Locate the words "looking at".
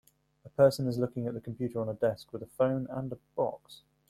0.97-1.35